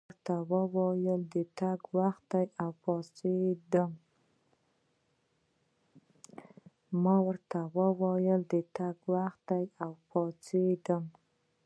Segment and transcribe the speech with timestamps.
[0.07, 1.35] ما ورته وویل: د
[8.69, 11.03] تګ وخت دی، او پاڅېدم.